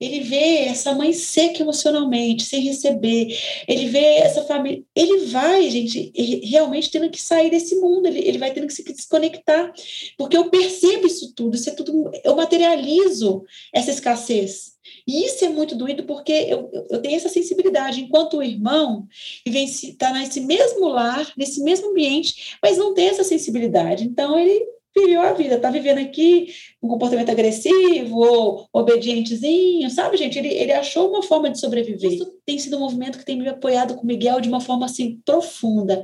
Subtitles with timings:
[0.00, 6.12] ele vê essa mãe seca emocionalmente, sem receber, ele vê essa família, ele vai, gente,
[6.44, 9.72] realmente tendo que sair desse mundo, ele, ele vai tendo que se desconectar,
[10.16, 14.78] porque eu percebo isso tudo, isso é tudo, eu materializo essa escassez.
[15.06, 19.06] E isso é muito doído porque eu, eu tenho essa sensibilidade, enquanto o irmão
[19.44, 24.04] está nesse mesmo lar, nesse mesmo ambiente, mas não tem essa sensibilidade.
[24.04, 24.66] Então, ele
[25.00, 26.48] viveu a vida, está vivendo aqui
[26.82, 30.38] um comportamento agressivo ou obedientezinho, sabe, gente?
[30.38, 32.12] Ele, ele achou uma forma de sobreviver.
[32.12, 34.86] Isso tem sido um movimento que tem me apoiado com o Miguel de uma forma
[34.86, 36.02] assim profunda.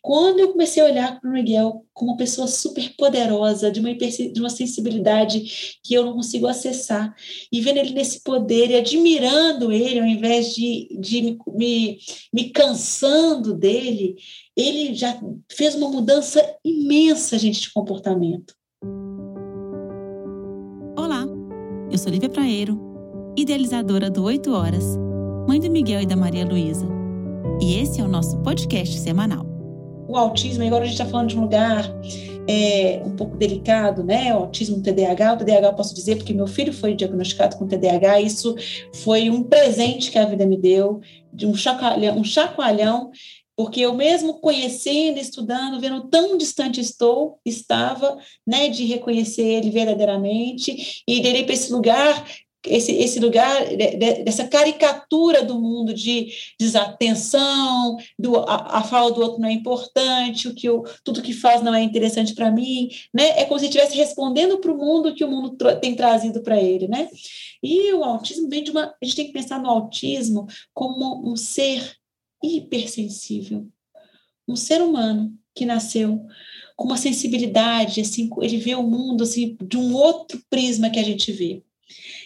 [0.00, 3.94] Quando eu comecei a olhar para o Miguel como uma pessoa super poderosa, de uma,
[3.94, 7.14] de uma sensibilidade que eu não consigo acessar,
[7.52, 11.98] e vendo ele nesse poder e admirando ele, ao invés de, de me, me,
[12.32, 14.16] me cansando dele,
[14.56, 15.20] ele já
[15.50, 18.54] fez uma mudança imensa, gente, de comportamento.
[20.96, 21.26] Olá,
[21.90, 22.80] eu sou Lívia Praeiro,
[23.36, 24.96] idealizadora do 8 Horas,
[25.46, 26.86] mãe do Miguel e da Maria Luísa.
[27.60, 29.44] E esse é o nosso podcast semanal.
[30.08, 31.84] O autismo, agora a gente está falando de um lugar
[32.48, 34.34] é, um pouco delicado, né?
[34.34, 35.34] O autismo, o TDAH.
[35.34, 38.20] O TDAH eu posso dizer porque meu filho foi diagnosticado com TDAH.
[38.20, 38.54] Isso
[39.02, 41.00] foi um presente que a vida me deu,
[41.32, 43.10] de um chacoalhão, um chacoalhão
[43.54, 51.02] porque eu mesmo conhecendo, estudando, vendo tão distante estou, estava, né, de reconhecer ele verdadeiramente
[51.06, 52.24] e irei para esse lugar
[52.64, 53.64] esse, esse lugar
[54.24, 60.48] dessa caricatura do mundo de desatenção, do, a, a fala do outro não é importante,
[60.48, 63.40] o que eu, tudo que faz não é interessante para mim, né?
[63.40, 66.86] É como se estivesse respondendo para o mundo que o mundo tem trazido para ele,
[66.86, 67.08] né?
[67.62, 68.94] E o autismo vem de uma.
[69.00, 71.96] A gente tem que pensar no autismo como um ser
[72.42, 73.66] hipersensível.
[74.48, 76.26] Um ser humano que nasceu
[76.76, 81.04] com uma sensibilidade, assim, ele vê o mundo assim, de um outro prisma que a
[81.04, 81.62] gente vê.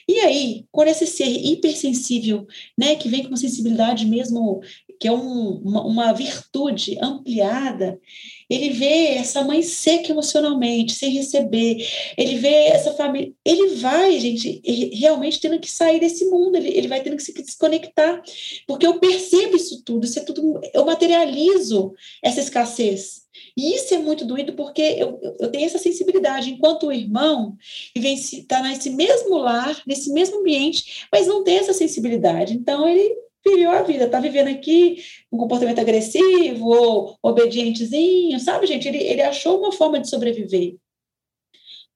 [0.08, 2.46] E aí, quando esse ser hipersensível,
[2.78, 4.60] né, que vem com uma sensibilidade mesmo,
[5.00, 8.00] que é um, uma, uma virtude ampliada,
[8.48, 11.84] ele vê essa mãe seca emocionalmente, sem receber,
[12.16, 14.62] ele vê essa família, ele vai, gente,
[14.94, 18.22] realmente tendo que sair desse mundo, ele, ele vai tendo que se desconectar,
[18.66, 21.92] porque eu percebo isso tudo, isso é tudo, eu materializo
[22.22, 23.25] essa escassez.
[23.56, 27.56] E isso é muito doído porque eu, eu tenho essa sensibilidade, enquanto o irmão
[27.94, 32.52] está nesse mesmo lar, nesse mesmo ambiente, mas não tem essa sensibilidade.
[32.52, 35.02] Então, ele viveu a vida, está vivendo aqui
[35.32, 38.88] um comportamento agressivo ou obedientezinho, sabe, gente?
[38.88, 40.76] Ele, ele achou uma forma de sobreviver.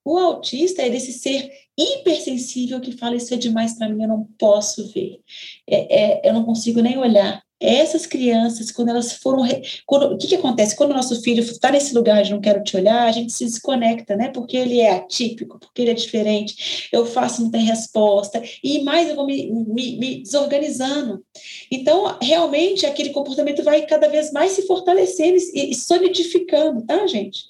[0.03, 4.25] O autista é desse ser hipersensível que fala isso é demais para mim, eu não
[4.38, 5.21] posso ver,
[5.66, 9.47] é, é, eu não consigo nem olhar essas crianças, quando elas foram.
[9.87, 10.76] Quando, o que, que acontece?
[10.76, 13.44] Quando o nosso filho está nesse lugar de não quero te olhar, a gente se
[13.44, 14.28] desconecta, né?
[14.28, 19.09] Porque ele é atípico, porque ele é diferente, eu faço, não tem resposta, e mais
[19.09, 21.22] eu vou me, me, me desorganizando.
[21.71, 27.44] Então, realmente, aquele comportamento vai cada vez mais se fortalecendo e, e solidificando, tá, gente?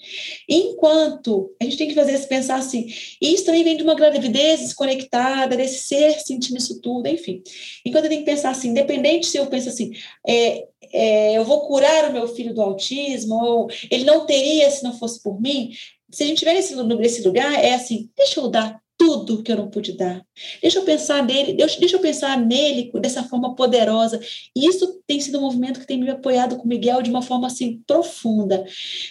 [0.48, 2.86] Enquanto a gente tem que fazer pensar assim,
[3.20, 7.42] isso também vem de uma gravidez desconectada, desse ser sentindo isso tudo, enfim.
[7.84, 9.92] Enquanto eu tenho que pensar assim, independente se eu penso assim,
[10.26, 14.82] é, é, eu vou curar o meu filho do autismo, ou ele não teria se
[14.82, 15.70] não fosse por mim.
[16.10, 19.56] Se a gente tiver nesse, nesse lugar, é assim, deixa eu dar tudo que eu
[19.56, 20.22] não pude dar.
[20.60, 24.20] Deixa eu pensar nele, deixa, eu pensar nele dessa forma poderosa.
[24.54, 27.22] E isso tem sido um movimento que tem me apoiado com o Miguel de uma
[27.22, 28.62] forma assim profunda.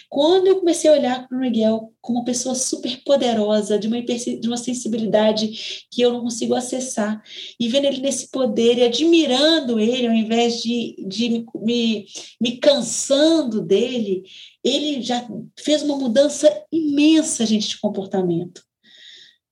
[0.08, 4.00] Quando eu comecei a olhar para o Miguel como uma pessoa super poderosa, de uma,
[4.00, 7.20] de uma sensibilidade que eu não consigo acessar,
[7.58, 12.06] e vendo ele nesse poder e admirando ele, ao invés de, de me, me,
[12.40, 14.22] me cansando dele,
[14.62, 18.69] ele já fez uma mudança imensa, gente, de comportamento.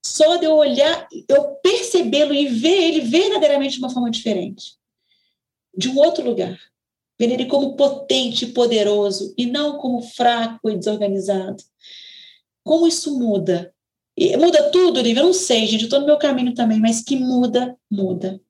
[0.08, 4.72] Só de eu olhar, eu percebê-lo e ver ele verdadeiramente de uma forma diferente,
[5.76, 6.58] de um outro lugar.
[7.20, 11.62] Ver ele como potente e poderoso e não como fraco e desorganizado.
[12.64, 13.74] Como isso muda?
[14.16, 15.20] E muda tudo, Lívia?
[15.20, 18.40] Eu não sei, gente, eu estou no meu caminho também, mas que muda, muda.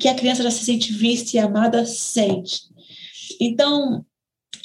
[0.00, 2.62] Que a criança já se sente vista e amada, sente.
[3.38, 4.04] Então,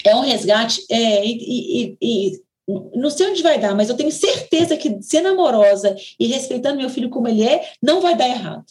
[0.05, 4.11] é um resgate, é, e, e, e não sei onde vai dar, mas eu tenho
[4.11, 8.65] certeza que sendo amorosa e respeitando meu filho como ele é, não vai dar errado.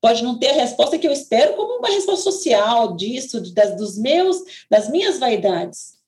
[0.00, 3.98] Pode não ter a resposta que eu espero, como uma resposta social disso, das, dos
[3.98, 4.36] meus,
[4.70, 5.98] das minhas vaidades,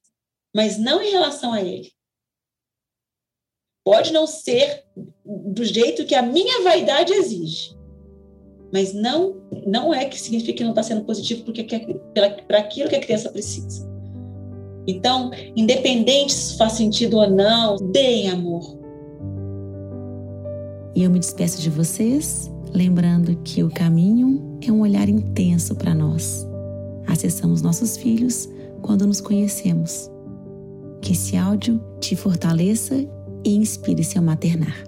[0.54, 1.92] mas não em relação a ele.
[3.84, 4.84] Pode não ser
[5.24, 7.76] do jeito que a minha vaidade exige,
[8.72, 11.64] mas não não é que significa que não está sendo positivo porque
[12.46, 13.89] para aquilo que a criança precisa.
[14.86, 18.78] Então, independente se faz sentido ou não, deem amor.
[20.94, 25.94] E eu me despeço de vocês lembrando que o caminho é um olhar intenso para
[25.94, 26.46] nós.
[27.06, 28.48] Acessamos nossos filhos
[28.82, 30.10] quando nos conhecemos.
[31.00, 32.94] Que esse áudio te fortaleça
[33.44, 34.84] e inspire seu maternar.